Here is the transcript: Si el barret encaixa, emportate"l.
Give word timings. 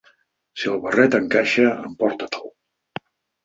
Si 0.61 0.71
el 0.71 0.79
barret 0.85 1.19
encaixa, 1.19 1.67
emportate"l. 1.93 2.53